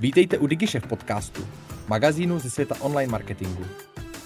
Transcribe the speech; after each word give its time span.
Vítejte 0.00 0.38
u 0.38 0.46
DigiShef 0.46 0.86
podcastu, 0.86 1.46
magazínu 1.88 2.38
ze 2.38 2.50
světa 2.50 2.74
online 2.80 3.12
marketingu. 3.12 3.64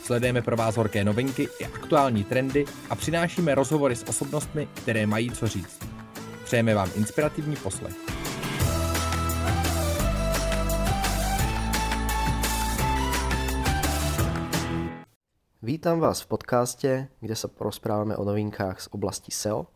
Sledujeme 0.03 0.43
pro 0.43 0.57
vás 0.57 0.77
horké 0.77 1.05
novinky 1.05 1.49
i 1.59 1.65
aktuální 1.65 2.25
trendy 2.25 2.65
a 2.91 2.95
přinášíme 2.95 3.55
rozhovory 3.55 3.97
s 3.97 4.09
osobnostmi, 4.09 4.69
které 4.75 5.07
mají 5.07 5.31
co 5.31 5.47
říct. 5.47 5.79
Přejeme 6.45 6.75
vám 6.75 6.89
inspirativní 6.97 7.57
poslech. 7.57 7.95
Vítam 15.63 16.01
vás 16.01 16.21
v 16.21 16.27
podcaste, 16.27 17.09
kde 17.21 17.37
sa 17.37 17.49
porozprávame 17.49 18.17
o 18.17 18.25
novinkách 18.25 18.81
z 18.81 18.89
oblasti 18.91 19.31
SEO. 19.31 19.67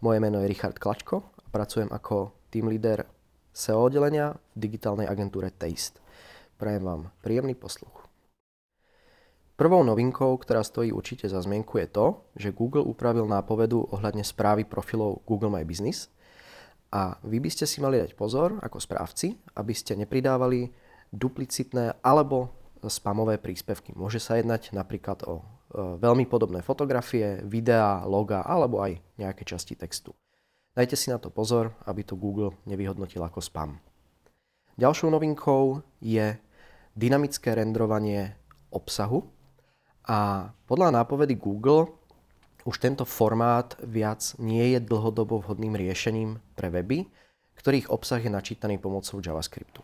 Moje 0.00 0.20
meno 0.20 0.40
je 0.42 0.48
Richard 0.48 0.78
Klačko 0.78 1.22
a 1.38 1.50
pracujem 1.50 1.88
ako 1.94 2.32
team 2.50 2.66
leader 2.66 3.17
SEO 3.58 3.90
oddelenia 3.90 4.38
v 4.54 4.70
digitálnej 4.70 5.10
agentúre 5.10 5.50
Taste. 5.50 5.98
Prajem 6.62 6.86
vám 6.86 7.02
príjemný 7.26 7.58
posluch. 7.58 8.06
Prvou 9.58 9.82
novinkou, 9.82 10.38
ktorá 10.38 10.62
stojí 10.62 10.94
určite 10.94 11.26
za 11.26 11.42
zmienku 11.42 11.82
je 11.82 11.90
to, 11.90 12.06
že 12.38 12.54
Google 12.54 12.86
upravil 12.86 13.26
nápovedu 13.26 13.90
ohľadne 13.90 14.22
správy 14.22 14.62
profilov 14.62 15.26
Google 15.26 15.50
My 15.50 15.66
Business 15.66 16.06
a 16.94 17.18
vy 17.26 17.42
by 17.42 17.50
ste 17.50 17.66
si 17.66 17.82
mali 17.82 17.98
dať 17.98 18.14
pozor 18.14 18.62
ako 18.62 18.78
správci, 18.78 19.34
aby 19.58 19.74
ste 19.74 19.98
nepridávali 19.98 20.70
duplicitné 21.10 21.98
alebo 22.06 22.54
spamové 22.86 23.42
príspevky. 23.42 23.90
Môže 23.98 24.22
sa 24.22 24.38
jednať 24.38 24.70
napríklad 24.70 25.26
o 25.26 25.42
e, 25.42 25.44
veľmi 25.98 26.30
podobné 26.30 26.62
fotografie, 26.62 27.42
videá, 27.42 28.06
loga 28.06 28.46
alebo 28.46 28.78
aj 28.78 29.02
nejaké 29.18 29.42
časti 29.42 29.74
textu. 29.74 30.14
Dajte 30.78 30.94
si 30.94 31.10
na 31.10 31.18
to 31.18 31.26
pozor, 31.26 31.74
aby 31.90 32.06
to 32.06 32.14
Google 32.14 32.54
nevyhodnotil 32.62 33.18
ako 33.18 33.42
spam. 33.42 33.82
Ďalšou 34.78 35.10
novinkou 35.10 35.82
je 35.98 36.38
dynamické 36.94 37.50
rendrovanie 37.58 38.38
obsahu 38.70 39.26
a 40.06 40.54
podľa 40.70 41.02
nápovedy 41.02 41.34
Google 41.34 41.90
už 42.62 42.78
tento 42.78 43.02
formát 43.02 43.74
viac 43.82 44.38
nie 44.38 44.70
je 44.70 44.78
dlhodobo 44.78 45.42
vhodným 45.42 45.74
riešením 45.74 46.38
pre 46.54 46.70
weby, 46.70 47.10
ktorých 47.58 47.90
obsah 47.90 48.22
je 48.22 48.30
načítaný 48.30 48.78
pomocou 48.78 49.18
JavaScriptu. 49.18 49.82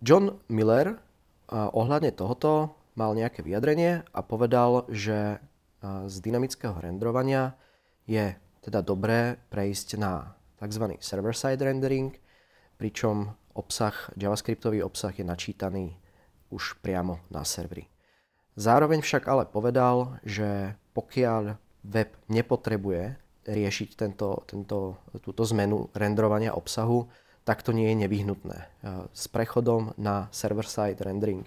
John 0.00 0.40
Miller 0.48 0.96
ohľadne 1.52 2.16
tohoto 2.16 2.72
mal 2.96 3.12
nejaké 3.12 3.44
vyjadrenie 3.44 4.00
a 4.00 4.20
povedal, 4.24 4.88
že 4.88 5.44
z 5.84 6.16
dynamického 6.24 6.72
rendrovania 6.80 7.52
je 8.08 8.32
teda 8.64 8.80
dobré 8.80 9.36
prejsť 9.52 10.00
na 10.00 10.32
tzv. 10.56 10.96
server-side 10.96 11.60
rendering, 11.60 12.16
pričom 12.80 13.36
obsah, 13.52 13.92
javascriptový 14.16 14.80
obsah 14.80 15.12
je 15.12 15.24
načítaný 15.24 16.00
už 16.48 16.80
priamo 16.80 17.20
na 17.28 17.44
servery. 17.44 17.92
Zároveň 18.56 19.04
však 19.04 19.28
ale 19.28 19.44
povedal, 19.44 20.16
že 20.24 20.78
pokiaľ 20.96 21.60
web 21.84 22.10
nepotrebuje 22.32 23.20
riešiť 23.44 23.90
tento, 23.98 24.46
tento, 24.48 24.96
túto 25.20 25.42
zmenu 25.52 25.92
rendrovania 25.92 26.56
obsahu, 26.56 27.10
tak 27.44 27.60
to 27.60 27.76
nie 27.76 27.92
je 27.92 28.08
nevyhnutné. 28.08 28.58
S 29.12 29.28
prechodom 29.28 29.92
na 30.00 30.32
server-side 30.32 31.04
rendering 31.04 31.44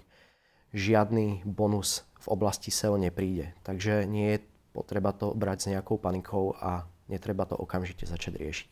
žiadny 0.70 1.42
bonus 1.42 2.06
v 2.22 2.26
oblasti 2.30 2.70
SEO 2.70 2.94
nepríde. 3.00 3.56
Takže 3.66 4.06
nie 4.06 4.36
je 4.36 4.44
potreba 4.70 5.10
to 5.10 5.34
brať 5.34 5.58
s 5.58 5.70
nejakou 5.74 5.98
panikou 5.98 6.54
a 6.60 6.86
netreba 7.08 7.48
to 7.48 7.56
okamžite 7.56 8.04
začať 8.04 8.36
riešiť. 8.38 8.70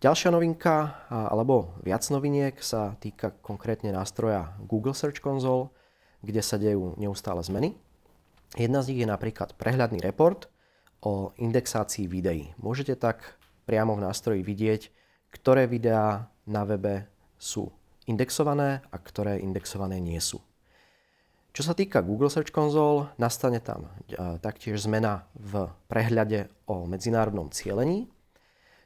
Ďalšia 0.00 0.30
novinka, 0.32 1.06
alebo 1.08 1.76
viac 1.80 2.04
noviniek, 2.12 2.56
sa 2.60 2.92
týka 3.00 3.32
konkrétne 3.40 3.88
nástroja 3.88 4.52
Google 4.64 4.92
Search 4.92 5.24
Console, 5.24 5.72
kde 6.20 6.40
sa 6.44 6.60
dejú 6.60 6.96
neustále 7.00 7.40
zmeny. 7.40 7.76
Jedna 8.54 8.84
z 8.84 8.92
nich 8.92 9.00
je 9.02 9.08
napríklad 9.08 9.56
prehľadný 9.56 10.04
report 10.04 10.52
o 11.00 11.32
indexácii 11.40 12.04
videí. 12.04 12.52
Môžete 12.60 12.94
tak 13.00 13.40
priamo 13.64 13.96
v 13.96 14.04
nástroji 14.04 14.44
vidieť, 14.44 14.92
ktoré 15.32 15.64
videá 15.64 16.28
na 16.44 16.68
webe 16.68 17.08
sú 17.40 17.72
indexované 18.04 18.84
a 18.92 18.96
ktoré 19.00 19.40
indexované 19.40 20.04
nie 20.04 20.20
sú. 20.20 20.36
Čo 21.54 21.62
sa 21.62 21.74
týka 21.78 22.02
Google 22.02 22.34
Search 22.34 22.50
Console, 22.50 23.14
nastane 23.14 23.62
tam 23.62 23.86
taktiež 24.42 24.82
zmena 24.82 25.30
v 25.38 25.70
prehľade 25.86 26.50
o 26.66 26.82
medzinárodnom 26.90 27.54
cielení, 27.54 28.10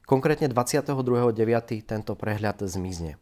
Konkrétne 0.09 0.49
22.9. 0.49 1.85
tento 1.85 2.17
prehľad 2.17 2.65
zmizne. 2.65 3.21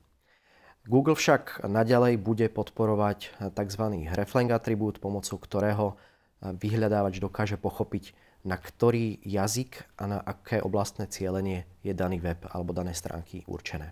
Google 0.86 1.18
však 1.18 1.66
naďalej 1.66 2.14
bude 2.14 2.46
podporovať 2.46 3.34
tzv. 3.58 3.84
reflang 4.14 4.46
atribút, 4.54 5.02
pomocou 5.02 5.34
ktorého 5.34 5.98
vyhľadávač 6.46 7.18
dokáže 7.18 7.58
pochopiť, 7.58 8.14
na 8.46 8.54
ktorý 8.54 9.18
jazyk 9.26 9.82
a 9.98 10.06
na 10.06 10.18
aké 10.22 10.62
oblastné 10.62 11.10
cieľenie 11.10 11.66
je 11.82 11.90
daný 11.90 12.22
web 12.22 12.38
alebo 12.54 12.70
dané 12.70 12.94
stránky 12.94 13.42
určené. 13.50 13.90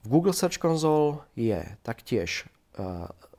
V 0.00 0.06
Google 0.08 0.32
Search 0.32 0.56
Console 0.56 1.20
je 1.36 1.60
taktiež 1.84 2.48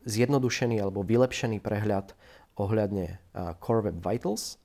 zjednodušený 0.05 0.79
alebo 0.79 1.01
vylepšený 1.01 1.59
prehľad 1.59 2.13
ohľadne 2.55 3.19
Core 3.59 3.91
Web 3.91 3.99
Vitals, 3.99 4.61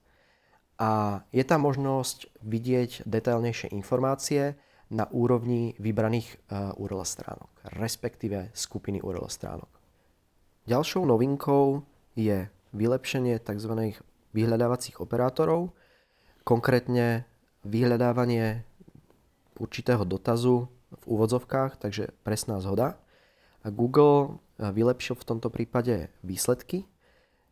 a 0.80 1.20
je 1.28 1.44
tam 1.44 1.68
možnosť 1.68 2.40
vidieť 2.40 3.04
detailnejšie 3.04 3.68
informácie 3.76 4.56
na 4.88 5.04
úrovni 5.12 5.76
vybraných 5.76 6.28
e, 6.32 6.36
URL 6.80 7.04
stránok, 7.04 7.52
respektíve 7.76 8.48
skupiny 8.56 9.04
URL 9.04 9.28
stránok. 9.28 9.68
Ďalšou 10.64 11.04
novinkou 11.04 11.84
je 12.16 12.48
vylepšenie 12.72 13.36
tzv. 13.44 13.92
vyhľadávacích 14.32 15.04
operátorov, 15.04 15.76
konkrétne 16.48 17.28
vyhľadávanie 17.68 18.64
určitého 19.60 20.08
dotazu 20.08 20.72
v 20.90 21.04
úvodzovkách, 21.04 21.76
takže 21.76 22.16
presná 22.24 22.56
zhoda. 22.64 22.96
Google 23.68 24.40
vylepšil 24.60 25.16
v 25.16 25.24
tomto 25.24 25.48
prípade 25.48 26.12
výsledky 26.20 26.84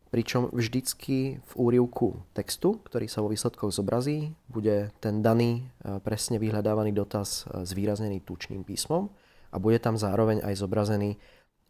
pričom 0.09 0.49
vždycky 0.49 1.37
v 1.37 1.51
úrivku 1.55 2.25
textu, 2.33 2.81
ktorý 2.81 3.05
sa 3.05 3.21
vo 3.21 3.29
výsledkoch 3.29 3.69
zobrazí, 3.69 4.33
bude 4.49 4.89
ten 4.97 5.21
daný 5.21 5.69
e, 5.69 6.01
presne 6.01 6.41
vyhľadávaný 6.41 6.91
dotaz 6.93 7.45
e, 7.45 7.61
zvýraznený 7.65 8.25
tučným 8.25 8.65
písmom 8.65 9.13
a 9.53 9.55
bude 9.61 9.77
tam 9.77 10.01
zároveň 10.01 10.41
aj 10.41 10.65
zobrazený 10.65 11.21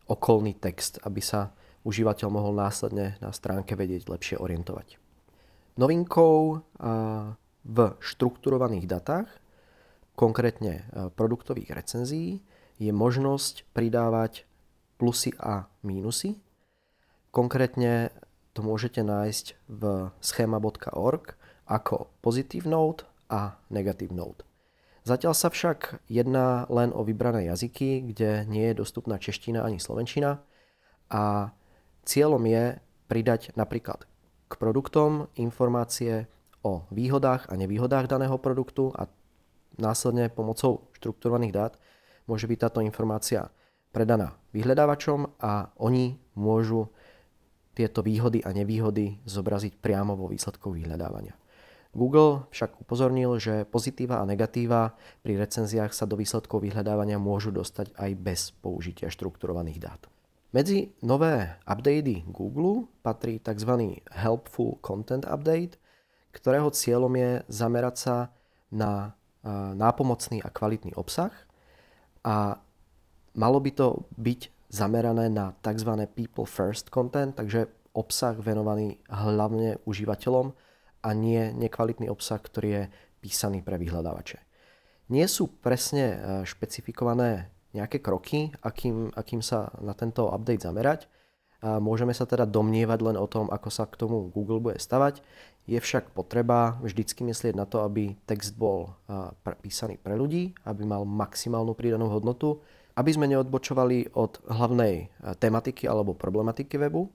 okolný 0.08 0.56
text, 0.56 1.04
aby 1.04 1.20
sa 1.20 1.52
užívateľ 1.84 2.28
mohol 2.32 2.56
následne 2.56 3.20
na 3.20 3.32
stránke 3.36 3.76
vedieť 3.76 4.08
lepšie 4.08 4.36
orientovať. 4.40 4.96
Novinkou 5.76 6.36
e, 6.56 6.58
v 7.60 7.78
štrukturovaných 8.00 8.88
datách, 8.88 9.28
konkrétne 10.16 10.84
produktových 11.16 11.72
recenzií, 11.76 12.44
je 12.76 12.92
možnosť 12.92 13.68
pridávať 13.72 14.49
plusy 15.00 15.32
a 15.40 15.72
mínusy. 15.82 16.36
Konkrétne 17.32 18.12
to 18.52 18.60
môžete 18.62 19.00
nájsť 19.00 19.46
v 19.72 20.12
schema.org 20.20 21.40
ako 21.64 22.12
positive 22.20 22.68
note 22.68 23.08
a 23.32 23.56
negative 23.72 24.12
note. 24.12 24.44
Zatiaľ 25.08 25.34
sa 25.34 25.48
však 25.48 26.04
jedná 26.12 26.68
len 26.68 26.92
o 26.92 27.08
vybrané 27.08 27.48
jazyky, 27.48 28.12
kde 28.12 28.44
nie 28.52 28.68
je 28.70 28.84
dostupná 28.84 29.16
čeština 29.16 29.64
ani 29.64 29.80
slovenčina 29.80 30.44
a 31.08 31.56
cieľom 32.04 32.44
je 32.44 32.78
pridať 33.08 33.56
napríklad 33.56 34.06
k 34.50 34.54
produktom 34.58 35.32
informácie 35.40 36.28
o 36.66 36.84
výhodách 36.92 37.48
a 37.48 37.54
nevýhodách 37.56 38.12
daného 38.12 38.36
produktu 38.42 38.92
a 38.92 39.08
následne 39.80 40.28
pomocou 40.28 40.90
štrukturovaných 41.00 41.56
dát 41.56 41.74
môže 42.28 42.46
byť 42.46 42.60
táto 42.60 42.80
informácia 42.84 43.48
predaná 43.90 44.38
vyhľadávačom 44.54 45.42
a 45.42 45.74
oni 45.82 46.18
môžu 46.38 46.90
tieto 47.74 48.04
výhody 48.04 48.44
a 48.44 48.52
nevýhody 48.52 49.24
zobraziť 49.24 49.80
priamo 49.80 50.18
vo 50.18 50.28
výsledkoch 50.28 50.76
vyhľadávania. 50.76 51.38
Google 51.90 52.46
však 52.54 52.86
upozornil, 52.86 53.42
že 53.42 53.66
pozitíva 53.66 54.22
a 54.22 54.30
negatíva 54.30 54.94
pri 55.26 55.42
recenziách 55.42 55.90
sa 55.90 56.06
do 56.06 56.14
výsledkov 56.20 56.62
vyhľadávania 56.62 57.18
môžu 57.18 57.50
dostať 57.50 57.98
aj 57.98 58.12
bez 58.20 58.40
použitia 58.62 59.10
štrukturovaných 59.10 59.80
dát. 59.82 60.02
Medzi 60.54 60.94
nové 61.02 61.58
updaty 61.66 62.30
Google 62.30 62.90
patrí 63.02 63.42
tzv. 63.42 64.02
Helpful 64.14 64.78
Content 64.86 65.26
Update, 65.26 65.82
ktorého 66.30 66.70
cieľom 66.70 67.14
je 67.18 67.32
zamerať 67.50 67.96
sa 67.98 68.16
na 68.70 69.18
nápomocný 69.74 70.46
a 70.46 70.50
kvalitný 70.54 70.94
obsah 70.94 71.34
a 72.22 72.62
malo 73.40 73.64
by 73.64 73.72
to 73.72 74.04
byť 74.20 74.68
zamerané 74.68 75.32
na 75.32 75.56
tzv. 75.64 76.04
people 76.12 76.44
first 76.44 76.92
content, 76.92 77.40
takže 77.40 77.72
obsah 77.96 78.36
venovaný 78.36 79.00
hlavne 79.08 79.80
užívateľom 79.88 80.52
a 81.00 81.10
nie 81.16 81.56
nekvalitný 81.56 82.12
obsah, 82.12 82.38
ktorý 82.38 82.70
je 82.70 82.84
písaný 83.24 83.64
pre 83.64 83.80
vyhľadávače. 83.80 84.44
Nie 85.10 85.26
sú 85.26 85.50
presne 85.50 86.06
e, 86.06 86.18
špecifikované 86.46 87.50
nejaké 87.74 87.98
kroky, 87.98 88.54
akým, 88.62 89.10
akým 89.16 89.42
sa 89.42 89.74
na 89.82 89.98
tento 89.98 90.30
update 90.30 90.62
zamerať. 90.62 91.10
A 91.60 91.82
môžeme 91.82 92.16
sa 92.16 92.24
teda 92.24 92.48
domnievať 92.48 93.00
len 93.04 93.18
o 93.20 93.28
tom, 93.28 93.52
ako 93.52 93.68
sa 93.68 93.84
k 93.90 94.00
tomu 94.00 94.32
Google 94.32 94.64
bude 94.64 94.78
stavať. 94.80 95.20
Je 95.68 95.76
však 95.76 96.16
potreba 96.16 96.80
vždycky 96.80 97.26
myslieť 97.28 97.52
na 97.52 97.68
to, 97.68 97.84
aby 97.84 98.16
text 98.24 98.56
bol 98.56 98.96
písaný 99.60 100.00
pre 100.00 100.16
ľudí, 100.16 100.56
aby 100.64 100.88
mal 100.88 101.04
maximálnu 101.04 101.76
pridanú 101.76 102.08
hodnotu, 102.08 102.64
aby 102.96 103.12
sme 103.14 103.30
neodbočovali 103.30 104.18
od 104.18 104.42
hlavnej 104.50 105.12
tematiky 105.38 105.86
alebo 105.86 106.18
problematiky 106.18 106.80
webu 106.82 107.10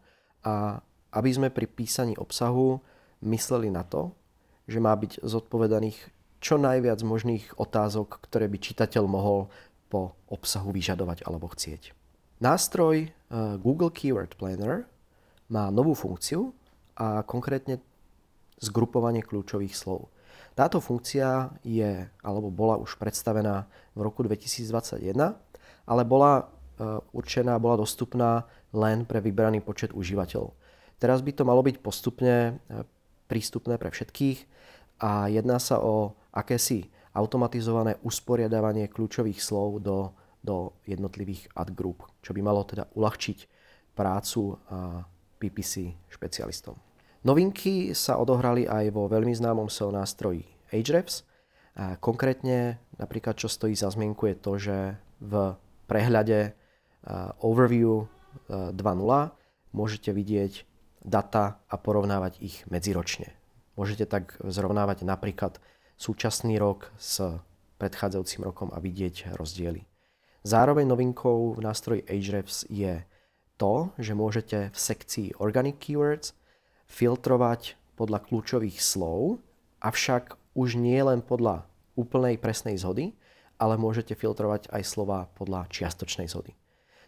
a 0.44 0.80
aby 1.14 1.30
sme 1.30 1.48
pri 1.50 1.70
písaní 1.70 2.18
obsahu 2.18 2.82
mysleli 3.24 3.70
na 3.70 3.86
to, 3.86 4.12
že 4.66 4.80
má 4.80 4.92
byť 4.96 5.22
zodpovedaných 5.22 5.98
čo 6.44 6.60
najviac 6.60 7.00
možných 7.00 7.56
otázok, 7.56 8.20
ktoré 8.28 8.52
by 8.52 8.58
čitateľ 8.60 9.04
mohol 9.08 9.48
po 9.88 10.12
obsahu 10.28 10.74
vyžadovať 10.74 11.24
alebo 11.24 11.48
chcieť. 11.48 11.96
Nástroj 12.42 13.08
eh, 13.08 13.10
Google 13.62 13.94
Keyword 13.94 14.36
Planner 14.36 14.84
má 15.48 15.72
novú 15.72 15.96
funkciu 15.96 16.52
a 16.98 17.24
konkrétne 17.24 17.80
zgrupovanie 18.60 19.24
kľúčových 19.24 19.72
slov. 19.76 20.12
Táto 20.54 20.78
funkcia 20.78 21.50
je 21.66 22.06
alebo 22.22 22.48
bola 22.50 22.78
už 22.78 22.94
predstavená 22.98 23.66
v 23.98 24.00
roku 24.06 24.22
2021, 24.22 25.34
ale 25.84 26.02
bola 26.04 26.44
eh, 26.44 26.98
určená, 27.12 27.56
bola 27.60 27.84
dostupná 27.84 28.44
len 28.74 29.04
pre 29.06 29.20
vybraný 29.20 29.60
počet 29.60 29.92
užívateľov. 29.92 30.52
Teraz 30.98 31.20
by 31.20 31.32
to 31.36 31.44
malo 31.44 31.60
byť 31.60 31.76
postupne 31.80 32.34
eh, 32.34 32.84
prístupné 33.28 33.80
pre 33.80 33.88
všetkých 33.92 34.38
a 35.00 35.28
jedná 35.28 35.56
sa 35.58 35.80
o 35.80 36.16
akési 36.34 36.88
automatizované 37.14 37.96
usporiadávanie 38.02 38.90
kľúčových 38.90 39.38
slov 39.38 39.78
do, 39.80 40.12
do 40.42 40.74
jednotlivých 40.82 41.46
ad 41.54 41.70
group, 41.70 42.02
čo 42.20 42.34
by 42.34 42.42
malo 42.42 42.66
teda 42.66 42.90
uľahčiť 42.90 43.38
prácu 43.94 44.58
PPC 45.38 45.94
špecialistom. 46.10 46.74
Novinky 47.24 47.96
sa 47.96 48.20
odohrali 48.20 48.68
aj 48.68 48.92
vo 48.92 49.08
veľmi 49.08 49.32
známom 49.32 49.72
SEO 49.72 49.88
nástroji 49.94 50.44
Ahrefs. 50.74 51.24
Konkrétne 52.02 52.82
napríklad, 53.00 53.38
čo 53.38 53.48
stojí 53.48 53.72
za 53.72 53.88
zmienku 53.88 54.28
je 54.28 54.36
to, 54.36 54.52
že 54.58 54.76
v 55.22 55.56
prehľade 55.86 56.56
Overview 57.44 58.08
2.0 58.48 58.74
môžete 59.76 60.10
vidieť 60.10 60.52
data 61.04 61.60
a 61.68 61.74
porovnávať 61.76 62.40
ich 62.40 62.64
medziročne. 62.66 63.34
Môžete 63.76 64.08
tak 64.08 64.38
zrovnávať 64.40 65.04
napríklad 65.04 65.60
súčasný 66.00 66.56
rok 66.56 66.88
s 66.96 67.20
predchádzajúcim 67.76 68.46
rokom 68.46 68.70
a 68.72 68.78
vidieť 68.80 69.34
rozdiely. 69.36 69.84
Zároveň 70.44 70.88
novinkou 70.88 71.56
v 71.56 71.60
nástroji 71.60 72.06
Ahrefs 72.08 72.64
je 72.70 73.02
to, 73.56 73.90
že 73.96 74.16
môžete 74.16 74.58
v 74.72 74.78
sekcii 74.78 75.28
Organic 75.40 75.80
Keywords 75.80 76.36
filtrovať 76.86 77.76
podľa 77.96 78.22
kľúčových 78.26 78.78
slov, 78.78 79.40
avšak 79.80 80.36
už 80.54 80.78
nie 80.78 80.98
len 81.02 81.22
podľa 81.22 81.66
úplnej 81.94 82.38
presnej 82.38 82.78
zhody, 82.78 83.14
ale 83.64 83.80
môžete 83.80 84.12
filtrovať 84.12 84.68
aj 84.68 84.84
slova 84.84 85.32
podľa 85.32 85.72
čiastočnej 85.72 86.28
zhody. 86.28 86.52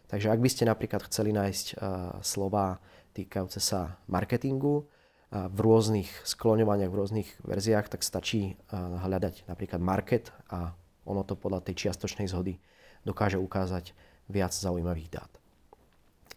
Takže 0.08 0.32
ak 0.32 0.40
by 0.40 0.48
ste 0.48 0.64
napríklad 0.64 1.04
chceli 1.12 1.36
nájsť 1.36 1.66
uh, 1.76 1.78
slova 2.24 2.80
týkajúce 3.12 3.60
sa 3.60 4.00
marketingu, 4.08 4.88
v 5.26 5.58
rôznych 5.58 6.06
skloňovaniach, 6.22 6.86
v 6.86 6.98
rôznych 7.02 7.28
verziách, 7.42 7.90
tak 7.90 8.06
stačí 8.06 8.54
hľadať 8.70 9.50
napríklad 9.50 9.82
market 9.82 10.30
a 10.46 10.70
ono 11.02 11.26
to 11.26 11.34
podľa 11.34 11.66
tej 11.66 11.86
čiastočnej 11.86 12.30
zhody 12.30 12.62
dokáže 13.02 13.34
ukázať 13.34 13.90
viac 14.30 14.54
zaujímavých 14.54 15.10
dát. 15.10 15.32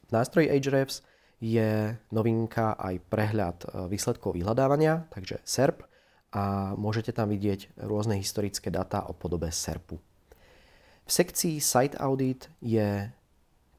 V 0.10 0.12
nástroji 0.14 0.50
Ahrefs 0.50 1.06
je 1.38 1.94
novinka 2.10 2.74
aj 2.82 2.96
prehľad 3.14 3.58
výsledkov 3.94 4.34
vyhľadávania, 4.34 5.06
takže 5.14 5.38
SERP, 5.46 5.86
a 6.30 6.74
môžete 6.78 7.10
tam 7.10 7.30
vidieť 7.30 7.86
rôzne 7.86 8.18
historické 8.18 8.70
dáta 8.70 9.06
o 9.06 9.18
podobe 9.18 9.50
SERPu. 9.50 9.98
V 11.10 11.12
sekcii 11.12 11.58
Site 11.58 11.98
Audit 11.98 12.54
je 12.62 13.10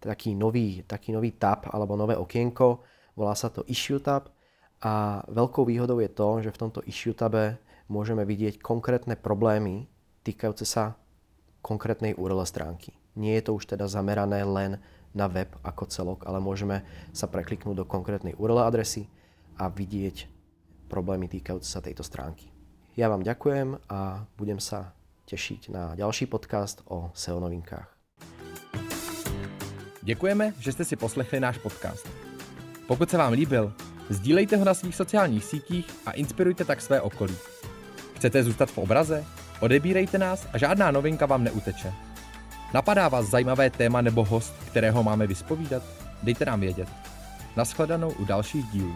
taký 0.03 0.35
nový, 0.35 0.83
taký 0.83 1.15
nový 1.15 1.39
tab 1.39 1.71
alebo 1.71 1.95
nové 1.95 2.19
okienko, 2.19 2.83
volá 3.15 3.39
sa 3.39 3.55
to 3.55 3.63
Issue 3.71 4.03
tab, 4.03 4.35
a 4.81 5.21
veľkou 5.29 5.69
výhodou 5.69 6.01
je 6.01 6.09
to, 6.09 6.41
že 6.41 6.51
v 6.57 6.61
tomto 6.61 6.81
issue 6.89 7.13
tabe 7.13 7.61
môžeme 7.93 8.25
vidieť 8.25 8.65
konkrétne 8.65 9.13
problémy 9.13 9.85
týkajúce 10.25 10.65
sa 10.65 10.97
konkrétnej 11.61 12.17
URL 12.17 12.41
stránky. 12.49 12.97
Nie 13.13 13.37
je 13.41 13.53
to 13.53 13.61
už 13.61 13.69
teda 13.77 13.85
zamerané 13.85 14.41
len 14.41 14.81
na 15.13 15.29
web 15.29 15.53
ako 15.61 15.85
celok, 15.93 16.21
ale 16.25 16.41
môžeme 16.41 16.81
sa 17.13 17.29
prekliknúť 17.29 17.85
do 17.85 17.85
konkrétnej 17.85 18.33
URL 18.41 18.65
adresy 18.65 19.05
a 19.61 19.69
vidieť 19.69 20.25
problémy 20.89 21.29
týkajúce 21.29 21.69
sa 21.69 21.85
tejto 21.85 22.01
stránky. 22.01 22.49
Ja 22.97 23.13
vám 23.13 23.21
ďakujem 23.21 23.77
a 23.93 24.25
budem 24.41 24.57
sa 24.57 24.97
tešiť 25.31 25.71
na 25.71 25.95
ďalší 25.95 26.27
podcast 26.27 26.83
o 26.85 27.11
SEO 27.15 27.41
novinkách. 27.41 27.97
Děkujeme, 30.03 30.53
že 30.59 30.73
jste 30.73 30.85
si 30.85 30.97
poslechli 30.97 31.41
náš 31.41 31.59
podcast. 31.59 32.09
Pokud 32.87 33.11
se 33.11 33.17
vám 33.17 33.33
líbil, 33.33 33.75
Sdílejte 34.11 34.57
ho 34.57 34.65
na 34.65 34.75
svých 34.75 34.97
sociálních 34.97 35.45
sítích 35.45 35.87
a 36.07 36.11
inspirujte 36.11 36.65
tak 36.65 36.81
své 36.81 37.01
okolí. 37.01 37.35
Chcete 38.17 38.43
zůstat 38.43 38.71
v 38.71 38.79
obraze? 38.79 39.25
Odebírejte 39.61 40.19
nás 40.19 40.47
a 40.53 40.59
žádná 40.59 40.91
novinka 40.91 41.27
vám 41.27 41.45
neuteče. 41.45 41.93
Napadá 42.75 43.09
vás 43.09 43.27
zajímavé 43.27 43.71
téma 43.71 44.01
nebo 44.01 44.25
host, 44.25 44.55
kterého 44.67 45.03
máme 45.03 45.27
vyspovídat? 45.27 45.83
Dejte 46.23 46.45
nám 46.45 46.61
vědět. 46.61 46.89
Naschledanou 47.57 48.13
u 48.13 48.25
dalších 48.25 48.67
dílů. 48.67 48.95